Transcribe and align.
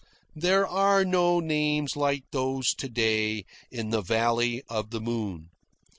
There 0.35 0.65
are 0.67 1.05
no 1.05 1.39
names 1.39 1.95
like 1.95 2.23
those 2.31 2.73
to 2.73 2.89
day 2.89 3.45
in 3.69 3.91
the 3.91 4.01
Valley 4.01 4.63
of 4.67 4.89
the 4.89 4.99
Moon. 4.99 5.49